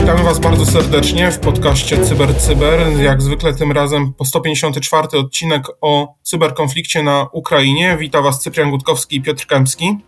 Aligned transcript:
Witamy 0.00 0.22
Was 0.24 0.38
bardzo 0.38 0.66
serdecznie 0.66 1.30
w 1.30 1.38
podcaście 1.38 2.04
Cyber 2.04 2.36
Cyber. 2.36 3.00
Jak 3.00 3.22
zwykle 3.22 3.54
tym 3.54 3.72
razem 3.72 4.12
po 4.12 4.24
154 4.24 5.08
odcinek 5.18 5.62
o 5.80 6.14
cyberkonflikcie 6.22 7.02
na 7.02 7.26
Ukrainie. 7.32 7.96
Witam 8.00 8.24
Was 8.24 8.40
Cyprian 8.40 8.70
Gutkowski 8.70 9.16
i 9.16 9.22
Piotr 9.22 9.46
Kępski. 9.46 9.98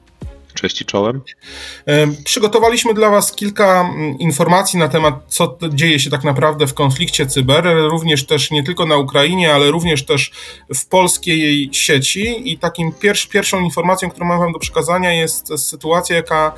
Cześć 0.55 0.81
i 0.81 0.85
czołem. 0.85 1.21
Przygotowaliśmy 2.25 2.95
dla 2.95 3.11
Was 3.11 3.33
kilka 3.33 3.81
mm, 3.81 4.19
informacji 4.19 4.79
na 4.79 4.89
temat, 4.89 5.15
co 5.29 5.59
dzieje 5.71 6.01
się 6.01 6.11
tak 6.11 6.25
naprawdę 6.25 6.67
w 6.67 6.75
konflikcie 6.75 7.27
cyber, 7.27 7.65
również 7.91 8.27
też 8.27 8.51
nie 8.51 8.63
tylko 8.63 8.87
na 8.87 8.97
Ukrainie, 8.97 9.55
ale 9.55 9.71
również 9.71 10.05
też 10.05 10.31
w 10.75 10.89
polskiej 10.89 11.69
sieci. 11.73 12.53
I 12.53 12.59
takim 12.59 12.93
pierwsz, 12.93 13.27
pierwszą 13.27 13.61
informacją, 13.61 14.11
którą 14.11 14.27
mam 14.27 14.39
Wam 14.39 14.53
do 14.53 14.59
przekazania, 14.59 15.13
jest 15.13 15.49
sytuacja, 15.57 16.17
jaka 16.17 16.53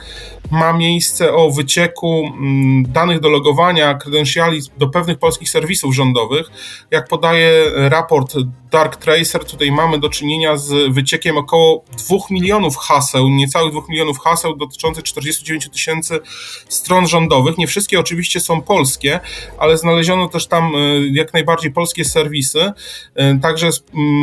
ma 0.50 0.72
miejsce 0.72 1.34
o 1.34 1.50
wycieku 1.50 2.26
mm, 2.26 2.92
danych 2.92 3.20
do 3.20 3.28
logowania, 3.28 3.94
kredensiali 3.94 4.60
do 4.78 4.88
pewnych 4.88 5.18
polskich 5.18 5.50
serwisów 5.50 5.94
rządowych. 5.94 6.46
Jak 6.90 7.08
podaje 7.08 7.70
raport 7.74 8.34
Dark 8.70 8.96
Tracer, 8.96 9.44
tutaj 9.44 9.72
mamy 9.72 9.98
do 9.98 10.08
czynienia 10.08 10.56
z 10.56 10.94
wyciekiem 10.94 11.38
około 11.38 11.84
2 12.08 12.16
milionów 12.30 12.76
haseł, 12.76 13.28
niecałych 13.28 13.72
2 13.72 13.80
milionów 13.88 14.18
haseł 14.18 14.56
dotyczących 14.56 15.04
49 15.04 15.68
tysięcy 15.68 16.20
stron 16.68 17.08
rządowych. 17.08 17.58
Nie 17.58 17.66
wszystkie 17.66 18.00
oczywiście 18.00 18.40
są 18.40 18.62
polskie, 18.62 19.20
ale 19.58 19.78
znaleziono 19.78 20.28
też 20.28 20.46
tam 20.46 20.74
y, 20.74 21.10
jak 21.12 21.32
najbardziej 21.32 21.72
polskie 21.72 22.04
serwisy. 22.04 22.72
Y, 23.20 23.38
także 23.42 23.70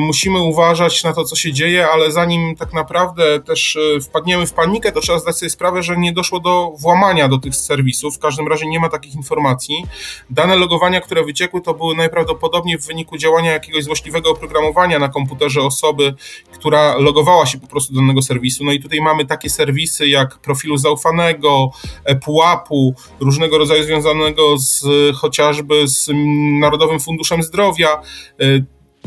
musimy 0.07 0.41
uważać 0.41 1.03
na 1.03 1.13
to, 1.13 1.23
co 1.23 1.35
się 1.35 1.53
dzieje, 1.53 1.87
ale 1.87 2.11
zanim 2.11 2.55
tak 2.55 2.73
naprawdę 2.73 3.39
też 3.39 3.75
y, 3.75 4.01
wpadniemy 4.01 4.47
w 4.47 4.53
panikę, 4.53 4.91
to 4.91 5.01
trzeba 5.01 5.19
zdać 5.19 5.37
sobie 5.37 5.49
sprawę, 5.49 5.83
że 5.83 5.97
nie 5.97 6.13
doszło 6.13 6.39
do 6.39 6.71
włamania 6.77 7.27
do 7.27 7.37
tych 7.37 7.55
serwisów. 7.55 8.15
W 8.15 8.19
każdym 8.19 8.47
razie 8.47 8.65
nie 8.65 8.79
ma 8.79 8.89
takich 8.89 9.15
informacji. 9.15 9.85
Dane 10.29 10.55
logowania, 10.55 11.01
które 11.01 11.25
wyciekły, 11.25 11.61
to 11.61 11.73
były 11.73 11.95
najprawdopodobniej 11.95 12.77
w 12.77 12.87
wyniku 12.87 13.17
działania 13.17 13.51
jakiegoś 13.51 13.83
złośliwego 13.83 14.31
oprogramowania 14.31 14.99
na 14.99 15.09
komputerze 15.09 15.61
osoby, 15.61 16.15
która 16.53 16.97
logowała 16.97 17.45
się 17.45 17.59
po 17.59 17.67
prostu 17.67 17.93
do 17.93 17.99
danego 17.99 18.21
serwisu. 18.21 18.63
No 18.65 18.71
i 18.71 18.79
tutaj 18.79 19.01
mamy 19.01 19.25
takie 19.25 19.49
serwisy 19.53 20.07
jak 20.07 20.37
profilu 20.39 20.77
zaufanego, 20.77 21.71
pułapu, 22.23 22.95
różnego 23.19 23.57
rodzaju 23.57 23.83
związanego 23.83 24.57
z 24.57 24.85
chociażby 25.15 25.87
z 25.87 26.09
Narodowym 26.59 26.99
Funduszem 26.99 27.43
Zdrowia. 27.43 28.01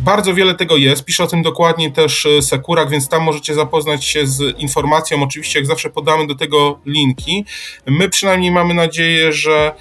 Bardzo 0.01 0.35
wiele 0.35 0.55
tego 0.55 0.77
jest, 0.77 1.05
pisze 1.05 1.25
o 1.25 1.27
tym 1.27 1.43
dokładnie 1.43 1.93
też 1.93 2.29
Sekurak, 2.41 2.91
więc 2.91 3.09
tam 3.09 3.23
możecie 3.23 3.55
zapoznać 3.55 4.05
się 4.05 4.27
z 4.27 4.59
informacją. 4.59 5.23
Oczywiście, 5.23 5.59
jak 5.59 5.67
zawsze, 5.67 5.91
podamy 5.91 6.27
do 6.27 6.35
tego 6.35 6.81
linki. 6.87 7.45
My 7.87 8.09
przynajmniej 8.09 8.51
mamy 8.51 8.75
nadzieję, 8.75 9.33
że 9.33 9.75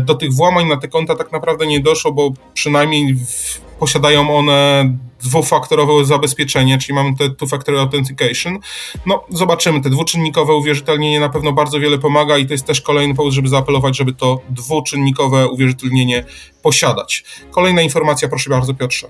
do 0.00 0.14
tych 0.14 0.32
włamań 0.32 0.66
na 0.66 0.76
te 0.76 0.88
konta 0.88 1.16
tak 1.16 1.32
naprawdę 1.32 1.66
nie 1.66 1.80
doszło, 1.80 2.12
bo 2.12 2.30
przynajmniej 2.54 3.14
w, 3.14 3.60
posiadają 3.82 4.36
one 4.36 4.90
dwufaktorowe 5.22 6.04
zabezpieczenie, 6.04 6.78
czyli 6.78 6.94
mamy 6.94 7.16
te 7.16 7.28
two-factor 7.28 7.78
authentication. 7.78 8.58
No, 9.06 9.24
zobaczymy. 9.30 9.80
Te 9.80 9.90
dwuczynnikowe 9.90 10.54
uwierzytelnienie 10.54 11.20
na 11.20 11.28
pewno 11.28 11.52
bardzo 11.52 11.80
wiele 11.80 11.98
pomaga 11.98 12.38
i 12.38 12.46
to 12.46 12.54
jest 12.54 12.66
też 12.66 12.80
kolejny 12.80 13.14
powód, 13.14 13.32
żeby 13.32 13.48
zaapelować, 13.48 13.96
żeby 13.96 14.12
to 14.12 14.40
dwuczynnikowe 14.50 15.48
uwierzytelnienie 15.48 16.24
posiadać. 16.62 17.24
Kolejna 17.50 17.82
informacja, 17.82 18.28
proszę 18.28 18.50
bardzo, 18.50 18.74
Piotrze. 18.74 19.08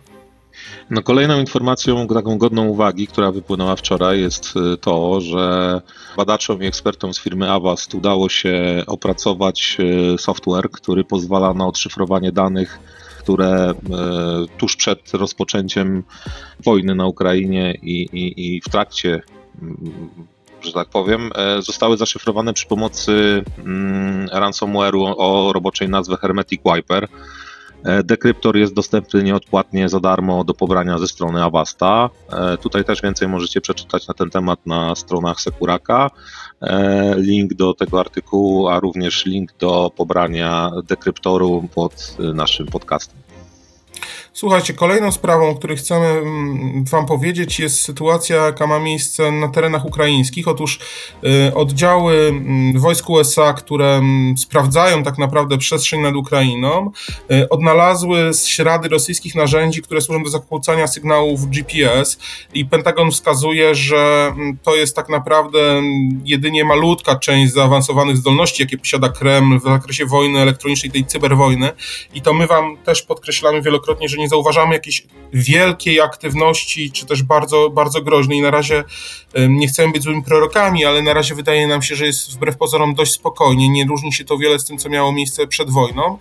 No 0.90 1.02
kolejną 1.02 1.40
informacją 1.40 2.08
taką 2.08 2.38
godną 2.38 2.66
uwagi, 2.66 3.06
która 3.06 3.32
wypłynęła 3.32 3.76
wczoraj 3.76 4.20
jest 4.20 4.54
y, 4.56 4.76
to, 4.76 5.20
że 5.20 5.80
badaczom 6.16 6.62
i 6.62 6.66
ekspertom 6.66 7.14
z 7.14 7.20
firmy 7.20 7.50
Avast 7.50 7.94
udało 7.94 8.28
się 8.28 8.82
opracować 8.86 9.76
y, 10.14 10.18
software, 10.18 10.70
który 10.70 11.04
pozwala 11.04 11.54
na 11.54 11.66
odszyfrowanie 11.66 12.32
danych 12.32 12.78
które 13.22 13.50
e, 13.50 13.74
tuż 14.58 14.76
przed 14.76 15.14
rozpoczęciem 15.14 16.02
wojny 16.64 16.94
na 16.94 17.06
Ukrainie 17.06 17.74
i, 17.82 18.02
i, 18.12 18.56
i 18.56 18.60
w 18.60 18.68
trakcie 18.68 19.22
mm, 19.62 19.92
że 20.62 20.72
tak 20.72 20.88
powiem, 20.88 21.30
e, 21.34 21.62
zostały 21.62 21.96
zaszyfrowane 21.96 22.52
przy 22.52 22.66
pomocy 22.66 23.44
mm, 23.58 24.28
ransomware'u 24.28 25.14
o 25.16 25.52
roboczej 25.52 25.88
nazwie 25.88 26.16
Hermetic 26.16 26.60
Wiper. 26.74 27.08
E, 27.84 28.02
dekryptor 28.02 28.56
jest 28.56 28.74
dostępny 28.74 29.22
nieodpłatnie 29.22 29.88
za 29.88 30.00
darmo 30.00 30.44
do 30.44 30.54
pobrania 30.54 30.98
ze 30.98 31.08
strony 31.08 31.44
Avasta. 31.44 32.10
Tutaj 32.60 32.84
też 32.84 33.02
więcej 33.02 33.28
możecie 33.28 33.60
przeczytać 33.60 34.08
na 34.08 34.14
ten 34.14 34.30
temat 34.30 34.66
na 34.66 34.94
stronach 34.94 35.40
Sekuraka. 35.40 36.10
Link 37.16 37.54
do 37.54 37.74
tego 37.74 38.00
artykułu, 38.00 38.68
a 38.68 38.80
również 38.80 39.26
link 39.26 39.52
do 39.58 39.90
pobrania 39.96 40.70
dekryptoru 40.88 41.68
pod 41.74 42.16
naszym 42.34 42.66
podcastem. 42.66 43.18
Słuchajcie, 44.34 44.74
kolejną 44.74 45.12
sprawą, 45.12 45.48
o 45.48 45.54
której 45.54 45.76
chcemy 45.76 46.06
mm, 46.06 46.84
Wam 46.84 47.06
powiedzieć, 47.06 47.60
jest 47.60 47.82
sytuacja, 47.82 48.36
jaka 48.36 48.66
ma 48.66 48.78
miejsce 48.78 49.32
na 49.32 49.48
terenach 49.48 49.84
ukraińskich. 49.84 50.48
Otóż 50.48 50.78
y, 51.48 51.54
oddziały 51.54 52.14
mm, 52.14 52.80
wojsk 52.80 53.10
USA, 53.10 53.52
które 53.52 53.96
mm, 53.96 54.38
sprawdzają 54.38 55.02
tak 55.02 55.18
naprawdę 55.18 55.58
przestrzeń 55.58 56.00
nad 56.00 56.14
Ukrainą, 56.14 56.90
y, 57.30 57.48
odnalazły 57.48 58.30
ślady 58.46 58.88
rosyjskich 58.88 59.34
narzędzi, 59.34 59.82
które 59.82 60.00
służą 60.00 60.22
do 60.22 60.30
zakłócania 60.30 60.86
sygnałów 60.86 61.50
GPS 61.50 62.18
i 62.54 62.66
Pentagon 62.66 63.10
wskazuje, 63.10 63.74
że 63.74 64.32
to 64.62 64.76
jest 64.76 64.96
tak 64.96 65.08
naprawdę 65.08 65.82
jedynie 66.24 66.64
malutka 66.64 67.18
część 67.18 67.52
zaawansowanych 67.52 68.16
zdolności, 68.16 68.62
jakie 68.62 68.78
posiada 68.78 69.08
Kreml 69.08 69.58
w 69.60 69.62
zakresie 69.62 70.06
wojny 70.06 70.40
elektronicznej, 70.40 70.92
tej 70.92 71.04
cyberwojny. 71.04 71.70
I 72.14 72.22
to 72.22 72.34
my 72.34 72.46
Wam 72.46 72.76
też 72.76 73.02
podkreślamy 73.02 73.62
wielokrotnie, 73.62 74.08
że 74.08 74.21
nie 74.22 74.28
zauważamy 74.28 74.74
jakiejś 74.74 75.06
wielkiej 75.32 76.00
aktywności, 76.00 76.92
czy 76.92 77.06
też 77.06 77.22
bardzo, 77.22 77.70
bardzo 77.70 78.02
groźnej. 78.02 78.40
Na 78.40 78.50
razie 78.50 78.84
nie 79.48 79.68
chcemy 79.68 79.92
być 79.92 80.02
złymi 80.02 80.22
prorokami, 80.22 80.84
ale 80.84 81.02
na 81.02 81.14
razie 81.14 81.34
wydaje 81.34 81.66
nam 81.66 81.82
się, 81.82 81.96
że 81.96 82.06
jest 82.06 82.32
wbrew 82.32 82.56
pozorom 82.56 82.94
dość 82.94 83.12
spokojnie. 83.12 83.68
Nie 83.68 83.84
różni 83.84 84.12
się 84.12 84.24
to 84.24 84.38
wiele 84.38 84.58
z 84.58 84.64
tym, 84.64 84.78
co 84.78 84.88
miało 84.88 85.12
miejsce 85.12 85.46
przed 85.46 85.70
wojną. 85.70 86.18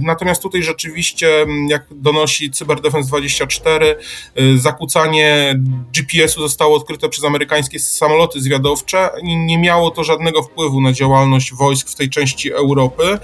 Natomiast 0.00 0.42
tutaj 0.42 0.62
rzeczywiście, 0.62 1.46
jak 1.68 1.86
donosi 1.90 2.50
Cyberdefense 2.50 3.08
24, 3.08 3.96
zakłócanie 4.56 5.60
GPS-u 5.94 6.40
zostało 6.40 6.76
odkryte 6.76 7.08
przez 7.08 7.24
amerykańskie 7.24 7.78
samoloty 7.78 8.40
zwiadowcze 8.40 9.10
i 9.22 9.36
nie 9.36 9.58
miało 9.58 9.90
to 9.90 10.04
żadnego 10.04 10.42
wpływu 10.42 10.80
na 10.80 10.92
działalność 10.92 11.54
wojsk 11.54 11.88
w 11.88 11.94
tej 11.94 12.10
części 12.10 12.52
Europy. 12.52 13.18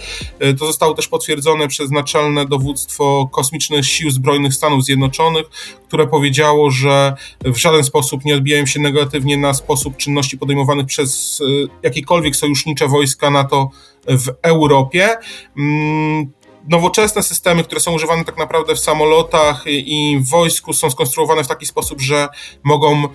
To 0.58 0.66
zostało 0.66 0.94
też 0.94 1.08
potwierdzone 1.08 1.68
przez 1.68 1.90
naczelne 1.90 2.46
dowództwo 2.46 3.28
kosmicznych 3.32 3.86
sił 3.86 4.01
Zbrojnych 4.10 4.54
Stanów 4.54 4.84
Zjednoczonych, 4.84 5.46
które 5.88 6.06
powiedziało, 6.06 6.70
że 6.70 7.14
w 7.44 7.56
żaden 7.56 7.84
sposób 7.84 8.24
nie 8.24 8.34
odbijają 8.34 8.66
się 8.66 8.80
negatywnie 8.80 9.36
na 9.36 9.54
sposób 9.54 9.96
czynności 9.96 10.38
podejmowanych 10.38 10.86
przez 10.86 11.40
e, 11.40 11.68
jakiekolwiek 11.82 12.36
sojusznicze 12.36 12.88
wojska 12.88 13.30
NATO 13.30 13.70
w 14.06 14.28
Europie. 14.42 15.08
Mm, 15.56 16.32
nowoczesne 16.68 17.22
systemy, 17.22 17.64
które 17.64 17.80
są 17.80 17.92
używane 17.92 18.24
tak 18.24 18.38
naprawdę 18.38 18.74
w 18.74 18.78
samolotach 18.78 19.64
i 19.66 20.18
w 20.20 20.28
wojsku, 20.28 20.72
są 20.72 20.90
skonstruowane 20.90 21.44
w 21.44 21.48
taki 21.48 21.66
sposób, 21.66 22.00
że 22.00 22.28
mogą 22.62 23.04
e, 23.04 23.08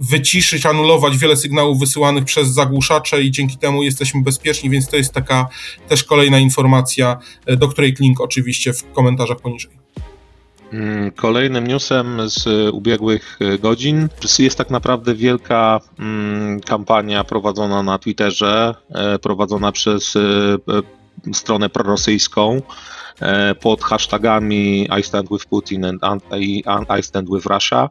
wyciszyć, 0.00 0.66
anulować 0.66 1.18
wiele 1.18 1.36
sygnałów 1.36 1.78
wysyłanych 1.78 2.24
przez 2.24 2.48
zagłuszacze 2.48 3.22
i 3.22 3.30
dzięki 3.30 3.58
temu 3.58 3.82
jesteśmy 3.82 4.22
bezpieczni, 4.22 4.70
więc 4.70 4.88
to 4.88 4.96
jest 4.96 5.12
taka 5.12 5.48
też 5.88 6.04
kolejna 6.04 6.38
informacja, 6.38 7.18
e, 7.46 7.56
do 7.56 7.68
której 7.68 7.94
link 8.00 8.20
oczywiście 8.20 8.72
w 8.72 8.92
komentarzach 8.92 9.40
poniżej. 9.40 9.85
Mm, 10.72 11.10
kolejnym 11.10 11.66
newsem 11.66 12.28
z 12.30 12.70
ubiegłych 12.74 13.38
e, 13.40 13.58
godzin. 13.58 14.08
Jest 14.38 14.58
tak 14.58 14.70
naprawdę 14.70 15.14
wielka 15.14 15.80
mm, 15.98 16.60
kampania 16.60 17.24
prowadzona 17.24 17.82
na 17.82 17.98
Twitterze, 17.98 18.74
e, 18.94 19.18
prowadzona 19.18 19.72
przez 19.72 20.16
e, 20.16 20.22
stronę 21.32 21.68
prorosyjską. 21.68 22.56
E, 22.56 22.95
pod 23.60 23.82
hashtagami 23.82 24.88
I 24.98 25.02
stand 25.02 25.28
with 25.30 25.46
Putin 25.48 25.84
and 25.84 26.00
I 26.98 27.02
stand 27.02 27.28
with 27.30 27.46
Russia. 27.46 27.90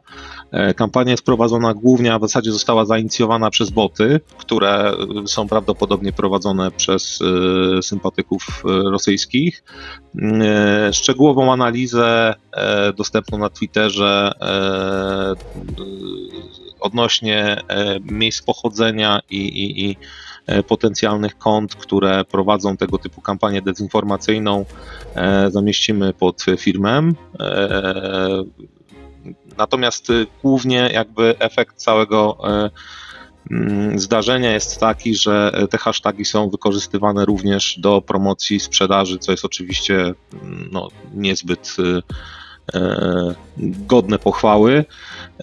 E, 0.50 0.74
kampania 0.74 1.10
jest 1.10 1.24
prowadzona 1.24 1.74
głównie, 1.74 2.14
a 2.14 2.18
w 2.18 2.22
zasadzie 2.22 2.52
została 2.52 2.84
zainicjowana 2.84 3.50
przez 3.50 3.70
boty, 3.70 4.20
które 4.38 4.92
są 5.26 5.48
prawdopodobnie 5.48 6.12
prowadzone 6.12 6.70
przez 6.70 7.18
e, 7.78 7.82
sympatyków 7.82 8.62
rosyjskich. 8.64 9.64
Szczegółową 10.92 11.52
analizę 11.52 12.34
dostępną 12.96 13.38
na 13.38 13.48
Twitterze 13.48 14.32
odnośnie 16.80 17.62
miejsc 18.02 18.42
pochodzenia 18.42 19.20
i, 19.30 19.36
i, 19.36 19.90
i 19.90 19.96
potencjalnych 20.66 21.38
kont, 21.38 21.74
które 21.74 22.24
prowadzą 22.24 22.76
tego 22.76 22.98
typu 22.98 23.20
kampanię 23.20 23.62
dezinformacyjną, 23.62 24.64
zamieścimy 25.48 26.12
pod 26.12 26.44
firmę. 26.58 27.12
Natomiast 29.56 30.12
głównie 30.42 30.90
jakby 30.92 31.38
efekt 31.38 31.76
całego 31.76 32.38
Mm, 33.50 33.98
zdarzenia 33.98 34.52
jest 34.52 34.80
taki, 34.80 35.14
że 35.14 35.52
te 35.70 35.78
hasztagi 35.78 36.24
są 36.24 36.50
wykorzystywane 36.50 37.24
również 37.24 37.78
do 37.78 38.02
promocji 38.02 38.60
sprzedaży, 38.60 39.18
co 39.18 39.32
jest 39.32 39.44
oczywiście 39.44 39.94
mm, 39.94 40.68
no, 40.72 40.88
niezbyt 41.14 41.76
e, 41.78 42.02
e, 42.78 43.34
godne 43.58 44.18
pochwały. 44.18 44.84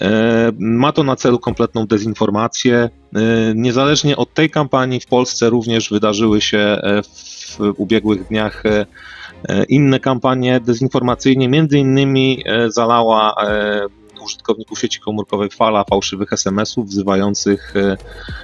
E, 0.02 0.52
ma 0.60 0.92
to 0.92 1.04
na 1.04 1.16
celu 1.16 1.40
kompletną 1.40 1.88
dezinformację. 1.88 2.90
Niezależnie 3.56 4.18
od 4.18 4.34
tej 4.34 4.50
kampanii 4.50 5.00
w 5.00 5.08
Polsce 5.08 5.50
również 5.50 5.90
wydarzyły 5.90 6.42
się 6.42 6.78
w 7.04 7.74
ubiegłych 7.78 8.28
dniach 8.28 8.64
inne 9.70 10.00
kampanie 10.00 10.60
dezinformacyjne, 10.60 11.48
między 11.48 11.80
innymi 11.80 12.44
zalała 12.68 13.36
użytkowników 14.24 14.80
sieci 14.80 15.00
komórkowej 15.00 15.50
fala 15.50 15.84
fałszywych 15.84 16.34
SMS-ów 16.34 16.88
wzywających 16.88 17.74
e, 17.76 17.98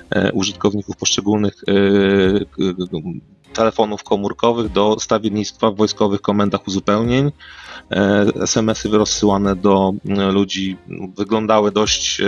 e, 0.10 0.32
użytkowników 0.32 0.98
poszczególnych 0.98 1.54
e, 1.68 1.74
telefonów 3.54 4.04
komórkowych 4.04 4.72
do 4.72 5.00
stawiennictwa 5.00 5.72
w 5.72 5.76
wojskowych 5.76 6.22
komendach 6.22 6.68
uzupełnień. 6.68 7.32
SMS-y 8.42 8.90
rozsyłane 8.90 9.56
do 9.56 9.94
ludzi 10.32 10.78
wyglądały 11.18 11.72
dość 11.72 12.22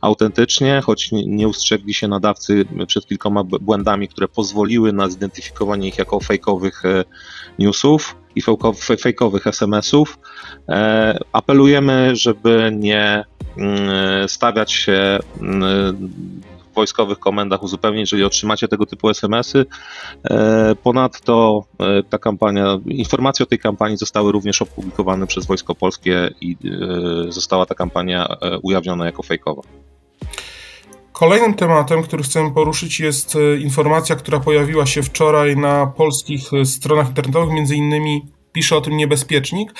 autentycznie, 0.00 0.82
choć 0.84 1.12
nie 1.12 1.48
ustrzegli 1.48 1.94
się 1.94 2.08
nadawcy 2.08 2.64
przed 2.86 3.06
kilkoma 3.06 3.44
błędami, 3.44 4.08
które 4.08 4.28
pozwoliły 4.28 4.92
na 4.92 5.08
zidentyfikowanie 5.08 5.88
ich 5.88 5.98
jako 5.98 6.20
fejkowych 6.20 6.82
newsów 7.58 8.16
i 8.36 8.42
fejkowych 9.00 9.46
SMS-ów. 9.46 10.18
E, 10.68 11.18
apelujemy, 11.32 12.16
żeby 12.16 12.70
nie 12.74 13.24
mm, 13.56 14.28
stawiać 14.28 14.72
się 14.72 15.18
mm, 15.40 16.10
wojskowych 16.74 17.18
komendach 17.18 17.62
uzupełnień, 17.62 18.00
jeżeli 18.00 18.24
otrzymacie 18.24 18.68
tego 18.68 18.86
typu 18.86 19.10
SMS-y. 19.10 19.66
E, 20.30 20.74
ponadto 20.82 21.64
e, 21.80 22.02
ta 22.02 22.18
kampania, 22.18 22.78
informacje 22.86 23.42
o 23.42 23.46
tej 23.46 23.58
kampanii 23.58 23.96
zostały 23.96 24.32
również 24.32 24.62
opublikowane 24.62 25.26
przez 25.26 25.46
Wojsko 25.46 25.74
Polskie 25.74 26.30
i 26.40 26.56
została 27.28 27.66
ta 27.66 27.74
kampania 27.74 28.36
ujawniona 28.62 29.06
jako 29.06 29.22
fejkowa. 29.22 29.62
Kolejnym 31.14 31.54
tematem, 31.54 32.02
który 32.02 32.22
chcemy 32.22 32.50
poruszyć, 32.50 33.00
jest 33.00 33.36
e, 33.36 33.56
informacja, 33.56 34.16
która 34.16 34.40
pojawiła 34.40 34.86
się 34.86 35.02
wczoraj 35.02 35.56
na 35.56 35.86
polskich 35.86 36.54
e, 36.54 36.66
stronach 36.66 37.08
internetowych. 37.08 37.54
Między 37.54 37.76
innymi 37.76 38.26
pisze 38.52 38.76
o 38.76 38.80
tym 38.80 38.96
niebezpiecznik, 38.96 39.72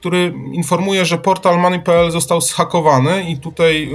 który 0.00 0.34
informuje, 0.52 1.04
że 1.04 1.18
portal 1.18 1.60
money.pl 1.60 2.10
został 2.10 2.40
zhakowany 2.40 3.30
i 3.30 3.38
tutaj 3.38 3.90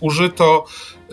użyto 0.00 0.64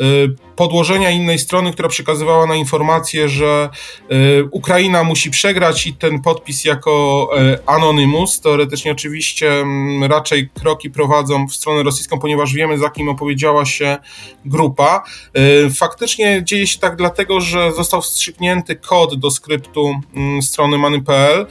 Y, 0.02 0.36
podłożenia 0.56 1.10
innej 1.12 1.40
strony, 1.40 1.74
która 1.74 1.90
przekazywała 1.90 2.46
na 2.46 2.56
informację, 2.56 3.30
że 3.30 3.69
y, 4.12 4.48
Ukraina 4.52 5.04
musi 5.04 5.31
przegrać 5.31 5.88
i 5.88 5.94
ten 5.94 6.22
podpis 6.22 6.66
jako 6.66 7.30
y, 7.40 7.66
Anonymous. 7.66 8.42
Teoretycznie 8.42 8.92
oczywiście 8.92 9.66
raczej 10.08 10.50
kroki 10.50 10.90
prowadzą 10.90 11.48
w 11.48 11.54
stronę 11.54 11.84
rosyjską, 11.84 12.19
ponieważ 12.19 12.54
wiemy, 12.54 12.78
za 12.78 12.90
kim 12.90 13.10
opowiedziała 13.10 13.66
się 13.66 13.98
grupa. 14.46 15.04
Faktycznie 15.75 16.42
dzieje 16.44 16.68
się 16.68 16.80
tak 16.80 16.96
dlatego, 16.96 17.42
że 17.42 17.72
został 17.72 18.02
wstrzyknięty 18.02 18.75
kod 18.75 19.19
do 19.19 19.31
skryptu 19.31 20.02
strony 20.42 20.78
many.pl 20.78 21.46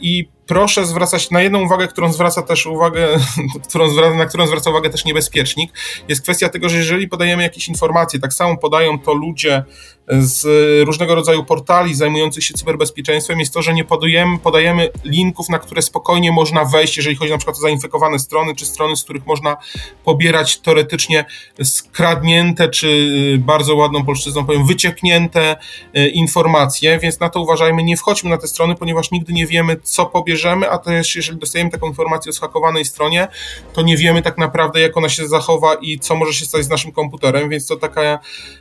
i 0.00 0.33
proszę 0.46 0.86
zwracać 0.86 1.30
na 1.30 1.42
jedną 1.42 1.62
uwagę, 1.62 1.88
którą 1.88 2.12
zwraca 2.12 2.42
też 2.42 2.66
uwagę, 2.66 3.08
którą 3.68 4.14
na 4.16 4.26
którą 4.26 4.46
zwraca 4.46 4.70
uwagę 4.70 4.90
też 4.90 5.04
niebezpiecznik, 5.04 5.72
jest 6.08 6.22
kwestia 6.22 6.48
tego, 6.48 6.68
że 6.68 6.76
jeżeli 6.76 7.08
podajemy 7.08 7.42
jakieś 7.42 7.68
informacje, 7.68 8.20
tak 8.20 8.34
samo 8.34 8.56
podają 8.56 8.98
to 8.98 9.14
ludzie 9.14 9.64
z 10.08 10.46
różnego 10.86 11.14
rodzaju 11.14 11.44
portali 11.44 11.94
zajmujących 11.94 12.44
się 12.44 12.54
cyberbezpieczeństwem, 12.54 13.40
jest 13.40 13.54
to, 13.54 13.62
że 13.62 13.74
nie 13.74 13.84
podajemy, 13.84 14.38
podajemy 14.38 14.88
linków, 15.04 15.48
na 15.48 15.58
które 15.58 15.82
spokojnie 15.82 16.32
można 16.32 16.64
wejść, 16.64 16.96
jeżeli 16.96 17.16
chodzi 17.16 17.32
na 17.32 17.38
przykład 17.38 17.56
o 17.56 17.60
zainfekowane 17.60 18.18
strony, 18.18 18.56
czy 18.56 18.66
strony, 18.66 18.96
z 18.96 19.04
których 19.04 19.26
można 19.26 19.56
pobierać 20.04 20.58
teoretycznie 20.58 21.24
skradnięte, 21.62 22.68
czy 22.68 23.10
bardzo 23.38 23.76
ładną 23.76 24.04
polszczyzną 24.04 24.46
powiem, 24.46 24.66
wycieknięte 24.66 25.56
e, 25.94 26.08
informacje, 26.08 26.98
więc 26.98 27.20
na 27.20 27.28
to 27.28 27.40
uważajmy, 27.40 27.82
nie 27.82 27.96
wchodźmy 27.96 28.30
na 28.30 28.38
te 28.38 28.48
strony, 28.48 28.74
ponieważ 28.74 29.10
nigdy 29.10 29.32
nie 29.32 29.46
wiemy, 29.46 29.76
co 29.82 30.06
pobierać 30.06 30.24
bierzemy, 30.24 30.70
a 30.70 30.78
też 30.78 31.16
jeżeli 31.16 31.38
dostajemy 31.38 31.70
taką 31.70 31.86
informację 31.86 32.30
o 32.30 32.32
schakowanej 32.32 32.84
stronie, 32.84 33.28
to 33.72 33.82
nie 33.82 33.96
wiemy 33.96 34.22
tak 34.22 34.38
naprawdę, 34.38 34.80
jak 34.80 34.96
ona 34.96 35.08
się 35.08 35.28
zachowa 35.28 35.74
i 35.74 35.98
co 35.98 36.16
może 36.16 36.32
się 36.34 36.44
stać 36.44 36.64
z 36.64 36.68
naszym 36.68 36.92
komputerem, 36.92 37.48
więc 37.48 37.66
to 37.66 37.76
taka 37.76 38.18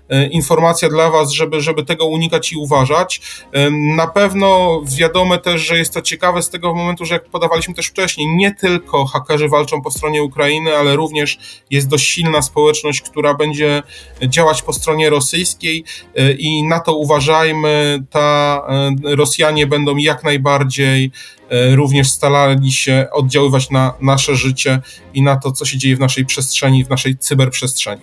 e, 0.10 0.28
informacja 0.28 0.90
dla 0.90 1.10
Was, 1.10 1.32
żeby, 1.33 1.62
żeby 1.62 1.85
tego 1.85 2.06
unikać 2.06 2.51
i 2.51 2.57
uważać. 2.57 3.21
E, 3.51 3.71
na 3.71 4.07
pewno 4.07 4.81
wiadome 4.97 5.38
też, 5.38 5.62
że 5.62 5.77
jest 5.77 5.94
to 5.94 6.01
ciekawe 6.01 6.41
z 6.41 6.50
tego 6.50 6.75
momentu, 6.75 7.06
że 7.06 7.13
jak 7.13 7.30
podawaliśmy 7.30 7.74
też 7.74 7.88
wcześniej, 7.88 8.27
nie 8.27 8.56
tylko 8.56 9.06
hakerzy 9.06 9.50
walczą 9.50 9.81
po 9.81 9.91
stronie 9.91 10.24
Ukrainy, 10.24 10.77
ale 10.77 10.95
również 10.95 11.39
jest 11.69 11.88
dość 11.88 12.07
silna 12.07 12.41
społeczność, 12.41 13.01
która 13.01 13.33
będzie 13.33 13.83
działać 14.27 14.62
po 14.62 14.74
stronie 14.74 15.09
rosyjskiej 15.09 15.83
e, 16.15 16.31
i 16.31 16.63
na 16.63 16.80
to 16.80 16.95
uważajmy, 16.95 18.03
ta 18.09 18.62
Rosjanie 19.03 19.68
będą 19.68 19.97
jak 19.97 20.24
najbardziej 20.24 21.12
E, 21.53 21.75
również 21.75 22.09
starali 22.09 22.71
się 22.71 23.07
oddziaływać 23.12 23.69
na 23.69 23.94
nasze 24.01 24.35
życie 24.35 24.80
i 25.13 25.21
na 25.21 25.35
to, 25.35 25.51
co 25.51 25.65
się 25.65 25.77
dzieje 25.77 25.95
w 25.95 26.00
naszej 26.00 26.25
przestrzeni, 26.25 26.85
w 26.85 26.89
naszej 26.89 27.18
cyberprzestrzeni. 27.18 28.01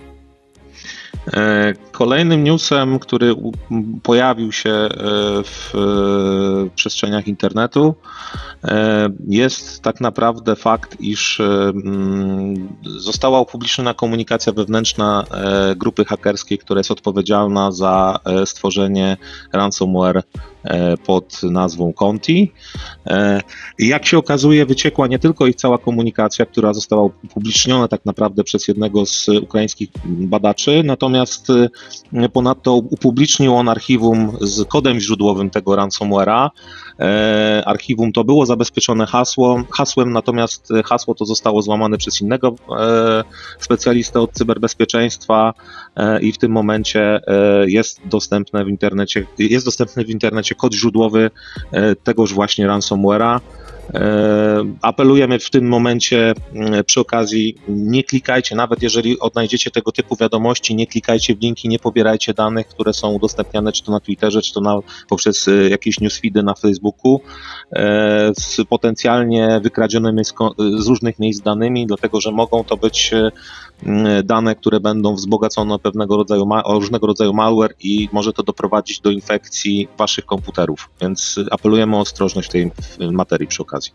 E, 1.32 1.74
kolejnym 1.92 2.44
newsem, 2.44 2.98
który 2.98 3.34
pojawił 4.02 4.52
się 4.52 4.70
e, 4.70 4.88
w 5.44 5.72
przestrzeniach 6.74 7.28
internetu, 7.28 7.94
jest 9.28 9.82
tak 9.82 10.00
naprawdę 10.00 10.56
fakt, 10.56 11.00
iż 11.00 11.42
została 12.84 13.40
upubliczniona 13.40 13.94
komunikacja 13.94 14.52
wewnętrzna 14.52 15.24
grupy 15.76 16.04
hakerskiej, 16.04 16.58
która 16.58 16.80
jest 16.80 16.90
odpowiedzialna 16.90 17.72
za 17.72 18.18
stworzenie 18.44 19.16
ransomware 19.52 20.22
E, 20.64 20.96
pod 20.96 21.42
nazwą 21.42 21.92
Conti. 21.92 22.52
E, 23.06 23.40
jak 23.78 24.06
się 24.06 24.18
okazuje, 24.18 24.66
wyciekła 24.66 25.06
nie 25.06 25.18
tylko 25.18 25.46
ich 25.46 25.56
cała 25.56 25.78
komunikacja, 25.78 26.46
która 26.46 26.72
została 26.72 27.02
upubliczniona 27.24 27.88
tak 27.88 28.04
naprawdę 28.06 28.44
przez 28.44 28.68
jednego 28.68 29.06
z 29.06 29.28
ukraińskich 29.28 29.88
badaczy, 30.04 30.82
natomiast 30.84 31.19
e, 32.12 32.28
ponadto 32.28 32.74
upublicznił 32.74 33.54
on 33.54 33.68
archiwum 33.68 34.36
z 34.40 34.68
kodem 34.68 35.00
źródłowym 35.00 35.50
tego 35.50 35.76
ransomware'a. 35.76 36.48
Archiwum 37.66 38.12
to 38.12 38.24
było 38.24 38.46
zabezpieczone 38.46 39.06
hasło, 39.06 39.62
hasłem, 39.70 40.12
natomiast 40.12 40.68
hasło 40.84 41.14
to 41.14 41.24
zostało 41.24 41.62
złamane 41.62 41.98
przez 41.98 42.20
innego 42.20 42.54
specjalistę 43.58 44.20
od 44.20 44.32
cyberbezpieczeństwa 44.32 45.54
i 46.20 46.32
w 46.32 46.38
tym 46.38 46.52
momencie 46.52 47.20
jest 47.66 48.00
dostępne 48.04 48.64
w 48.64 48.68
internecie, 48.68 49.26
jest 49.38 49.66
dostępny 49.66 50.04
w 50.04 50.10
internecie 50.10 50.54
kod 50.54 50.74
źródłowy 50.74 51.30
e, 51.72 51.96
tegoż 51.96 52.34
właśnie 52.34 52.66
ransomware'a. 52.68 53.40
E, 53.94 54.64
apelujemy 54.82 55.38
w 55.38 55.50
tym 55.50 55.68
momencie 55.68 56.34
mm, 56.54 56.84
przy 56.84 57.00
okazji, 57.00 57.56
nie 57.68 58.04
klikajcie, 58.04 58.56
nawet 58.56 58.82
jeżeli 58.82 59.18
odnajdziecie 59.18 59.70
tego 59.70 59.92
typu 59.92 60.16
wiadomości, 60.16 60.74
nie 60.74 60.86
klikajcie 60.86 61.34
w 61.34 61.40
linki, 61.40 61.68
nie 61.68 61.78
pobierajcie 61.78 62.34
danych, 62.34 62.66
które 62.66 62.92
są 62.92 63.12
udostępniane 63.12 63.72
czy 63.72 63.84
to 63.84 63.92
na 63.92 64.00
Twitterze, 64.00 64.42
czy 64.42 64.52
to 64.52 64.60
na, 64.60 64.78
poprzez 65.08 65.48
e, 65.48 65.68
jakieś 65.68 66.00
newsfeedy 66.00 66.42
na 66.42 66.54
Facebooku 66.54 67.20
z 68.38 68.56
potencjalnie 68.68 69.60
wykradzionymi 69.62 70.24
z, 70.24 70.34
z 70.78 70.86
różnych 70.86 71.18
miejsc 71.18 71.42
danymi, 71.42 71.86
dlatego 71.86 72.20
że 72.20 72.32
mogą 72.32 72.64
to 72.64 72.76
być 72.76 73.12
dane, 74.24 74.54
które 74.54 74.80
będą 74.80 75.14
wzbogacone 75.14 75.74
o 75.74 75.78
pewnego 75.78 76.16
rodzaju, 76.16 76.48
o 76.64 76.74
różnego 76.74 77.06
rodzaju 77.06 77.32
malware 77.32 77.74
i 77.80 78.08
może 78.12 78.32
to 78.32 78.42
doprowadzić 78.42 79.00
do 79.00 79.10
infekcji 79.10 79.88
waszych 79.98 80.26
komputerów. 80.26 80.90
Więc 81.00 81.40
apelujemy 81.50 81.96
o 81.96 82.00
ostrożność 82.00 82.48
w 82.48 82.52
tej 82.52 82.70
materii 83.12 83.46
przy 83.46 83.62
okazji. 83.62 83.92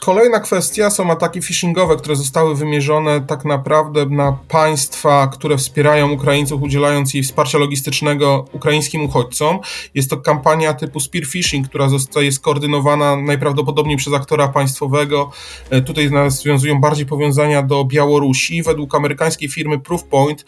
Kolejna 0.00 0.40
kwestia 0.40 0.90
są 0.90 1.10
ataki 1.10 1.42
phishingowe, 1.42 1.96
które 1.96 2.16
zostały 2.16 2.54
wymierzone 2.54 3.20
tak 3.20 3.44
naprawdę 3.44 4.06
na 4.06 4.38
państwa, 4.48 5.26
które 5.26 5.56
wspierają 5.56 6.10
Ukraińców, 6.10 6.62
udzielając 6.62 7.14
jej 7.14 7.22
wsparcia 7.22 7.58
logistycznego 7.58 8.44
ukraińskim 8.52 9.04
uchodźcom. 9.04 9.58
Jest 9.94 10.10
to 10.10 10.16
kampania 10.16 10.74
typu 10.74 11.00
spear 11.00 11.26
phishing, 11.26 11.68
która 11.68 11.88
zostaje 11.88 12.32
skoordynowana 12.32 13.16
najprawdopodobniej 13.16 13.96
przez 13.96 14.14
aktora 14.14 14.48
państwowego. 14.48 15.30
E, 15.70 15.80
tutaj 15.80 16.10
nawiązują 16.10 16.80
bardziej 16.80 17.06
powiązania 17.06 17.62
do 17.62 17.84
Białorusi. 17.84 18.62
Według 18.62 18.94
amerykańskiej 18.94 19.48
firmy 19.48 19.78
Proofpoint 19.78 20.44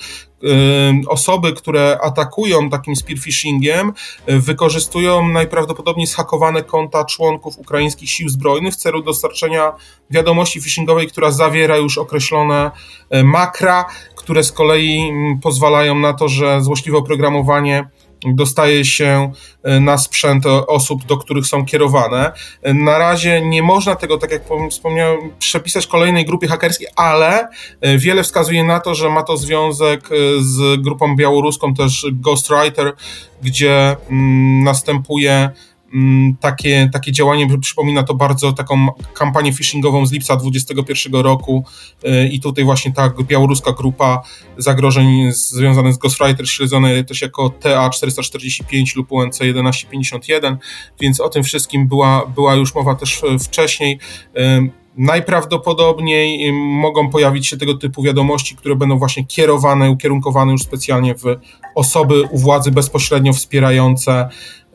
osoby, 1.08 1.52
które 1.52 1.98
atakują 2.02 2.70
takim 2.70 2.96
spearphishingiem, 2.96 3.92
y, 4.28 4.40
wykorzystują 4.40 5.28
najprawdopodobniej 5.28 6.06
zhakowane 6.06 6.62
konta 6.62 7.04
członków 7.04 7.58
ukraińskich 7.58 8.10
sił 8.10 8.28
zbrojnych 8.28 8.74
w 8.74 8.76
celu 8.76 9.02
dostarczenia 9.38 9.73
wiadomości 10.11 10.61
phishingowej, 10.61 11.07
która 11.07 11.30
zawiera 11.30 11.76
już 11.76 11.99
określone 11.99 12.71
y, 13.14 13.25
makra, 13.25 13.85
które 14.16 14.45
z 14.45 14.52
kolei 14.52 15.09
mm, 15.09 15.40
pozwalają 15.40 15.95
na 15.95 16.12
to, 16.12 16.28
że 16.28 16.62
złośliwe 16.62 16.99
oprogramowanie 16.99 17.88
dostaje 18.26 18.85
się 18.85 19.33
e, 19.62 19.80
na 19.80 19.99
sprzęt 19.99 20.45
osób, 20.66 21.04
do 21.04 21.16
których 21.16 21.47
są 21.47 21.64
kierowane. 21.64 22.33
E, 22.62 22.75
na 22.75 22.99
razie 22.99 23.40
nie 23.40 23.62
można 23.62 23.97
tego, 23.97 24.18
tak 24.18 24.33
jak 24.33 24.42
wspomniałem, 24.71 25.18
przepisać 25.38 25.87
kolejnej 25.87 26.25
grupie 26.25 26.49
hakerskiej, 26.49 26.88
ale 26.97 27.49
e, 27.80 27.99
wiele 27.99 28.23
wskazuje 28.23 28.64
na 28.64 28.80
to, 28.80 28.95
że 28.95 29.09
ma 29.09 29.23
to 29.23 29.37
związek 29.37 30.09
z 30.40 30.83
grupą 30.83 31.16
białoruską, 31.16 31.75
też 31.75 32.07
Ghostwriter, 32.12 32.92
gdzie 33.42 33.97
mm, 34.11 34.64
następuje 34.64 35.50
takie, 36.40 36.90
takie 36.92 37.12
działanie 37.12 37.59
przypomina 37.59 38.02
to 38.02 38.14
bardzo 38.14 38.52
taką 38.52 38.88
kampanię 39.14 39.52
phishingową 39.52 40.07
z 40.07 40.12
lipca 40.12 40.37
2021 40.37 41.21
roku 41.21 41.64
y, 42.04 42.28
i 42.28 42.40
tutaj 42.40 42.64
właśnie 42.64 42.92
ta 42.92 43.12
białoruska 43.23 43.73
grupa 43.73 44.23
zagrożeń 44.59 45.33
związane 45.33 45.92
z 45.92 45.99
Ghostwriter 45.99 46.49
śledzone 46.49 47.04
też 47.04 47.23
jako 47.23 47.49
TA445 47.49 48.97
lub 48.97 49.12
UNC 49.12 49.38
1151, 49.38 50.57
więc 51.00 51.21
o 51.21 51.28
tym 51.28 51.45
wszystkim 51.45 51.88
była, 51.88 52.26
była 52.26 52.54
już 52.54 52.75
mowa 52.75 52.95
też 52.95 53.23
wcześniej. 53.40 53.99
Y, 54.98 55.02
najprawdopodobniej 55.02 56.52
mogą 56.52 57.10
pojawić 57.10 57.46
się 57.46 57.56
tego 57.56 57.74
typu 57.74 58.02
wiadomości, 58.02 58.56
które 58.56 58.76
będą 58.76 58.98
właśnie 58.98 59.24
kierowane, 59.24 59.90
ukierunkowane 59.90 60.52
już 60.52 60.62
specjalnie 60.62 61.14
w 61.14 61.24
osoby 61.74 62.22
u 62.22 62.38
władzy 62.38 62.70
bezpośrednio 62.70 63.32
wspierające 63.32 64.28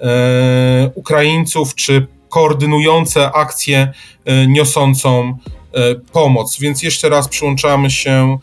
E, 0.04 0.92
Ukraińców, 0.96 1.76
czy 1.76 2.08
koordynujące 2.30 3.32
akcję 3.32 3.94
e, 4.26 4.48
niosącą 4.48 5.38
e, 5.74 5.96
pomoc. 5.96 6.60
Więc 6.60 6.84
jeszcze 6.84 7.10
raz 7.10 7.28
przyłączamy 7.28 7.92
się 7.92 8.38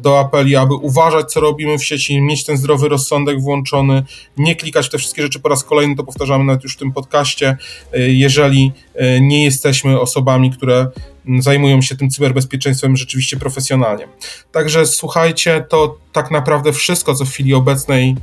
do 0.00 0.20
apeli, 0.20 0.56
aby 0.56 0.74
uważać, 0.74 1.32
co 1.32 1.40
robimy 1.40 1.78
w 1.78 1.84
sieci, 1.84 2.20
mieć 2.20 2.44
ten 2.44 2.56
zdrowy 2.56 2.88
rozsądek 2.88 3.40
włączony, 3.40 4.02
nie 4.36 4.56
klikać 4.56 4.86
w 4.86 4.90
te 4.90 4.98
wszystkie 4.98 5.22
rzeczy 5.22 5.40
po 5.40 5.48
raz 5.48 5.64
kolejny, 5.64 5.96
to 5.96 6.04
powtarzamy 6.04 6.44
nawet 6.44 6.62
już 6.62 6.74
w 6.74 6.78
tym 6.78 6.92
podcaście, 6.92 7.56
jeżeli 7.92 8.72
nie 9.20 9.44
jesteśmy 9.44 10.00
osobami, 10.00 10.50
które 10.50 10.90
zajmują 11.38 11.82
się 11.82 11.96
tym 11.96 12.10
cyberbezpieczeństwem 12.10 12.96
rzeczywiście 12.96 13.36
profesjonalnie. 13.36 14.08
Także 14.52 14.86
słuchajcie, 14.86 15.64
to 15.68 15.96
tak 16.12 16.30
naprawdę 16.30 16.72
wszystko, 16.72 17.14
co 17.14 17.24
w 17.24 17.30
chwili 17.30 17.54
obecnej 17.54 18.16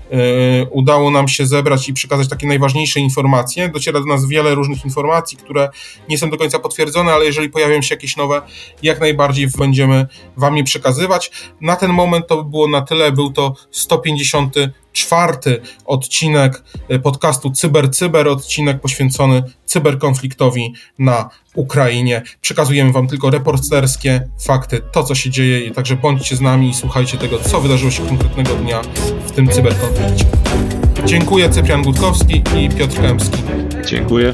y, 0.63 0.67
udało 0.71 1.11
nam 1.11 1.27
się 1.27 1.45
zebrać 1.45 1.89
i 1.89 1.93
przekazać 1.93 2.29
takie 2.29 2.47
najważniejsze 2.47 2.99
informacje. 2.99 3.69
Dociera 3.69 3.99
do 3.99 4.05
nas 4.05 4.27
wiele 4.27 4.55
różnych 4.55 4.85
informacji, 4.85 5.37
które 5.37 5.69
nie 6.09 6.17
są 6.17 6.29
do 6.29 6.37
końca 6.37 6.59
potwierdzone, 6.59 7.13
ale 7.13 7.25
jeżeli 7.25 7.49
pojawią 7.49 7.81
się 7.81 7.95
jakieś 7.95 8.17
nowe, 8.17 8.41
jak 8.83 8.99
najbardziej 8.99 9.47
będziemy 9.57 10.07
Wam 10.37 10.57
je 10.57 10.63
przekazywać. 10.63 11.31
Na 11.61 11.75
ten 11.75 11.91
moment 11.91 12.27
to 12.27 12.43
by 12.43 12.49
było 12.49 12.67
na 12.67 12.81
tyle. 12.81 13.11
Był 13.11 13.31
to 13.31 13.55
150 13.71 14.55
czwarty 14.99 15.61
odcinek 15.85 16.63
e, 16.89 16.99
podcastu 16.99 17.51
Cyber 17.51 17.91
Cyber, 17.91 18.27
odcinek 18.27 18.81
poświęcony 18.81 19.43
cyberkonfliktowi 19.65 20.73
na 20.99 21.29
Ukrainie. 21.55 22.21
Przekazujemy 22.41 22.91
Wam 22.91 23.07
tylko 23.07 23.29
reporterskie 23.29 24.29
fakty, 24.45 24.81
to 24.91 25.03
co 25.03 25.15
się 25.15 25.29
dzieje 25.29 25.71
także 25.71 25.95
bądźcie 25.95 26.35
z 26.35 26.41
nami 26.41 26.69
i 26.69 26.73
słuchajcie 26.73 27.17
tego, 27.17 27.39
co 27.39 27.61
wydarzyło 27.61 27.91
się 27.91 28.05
konkretnego 28.05 28.55
dnia 28.55 28.81
w 29.27 29.31
tym 29.31 29.49
cyberkonflikcie. 29.49 30.25
Dziękuję, 31.05 31.49
Cyprian 31.49 31.83
Gutkowski 31.83 32.43
i 32.57 32.69
Piotr 32.69 33.01
Kępski. 33.01 33.43
Dziękuję. 33.85 34.33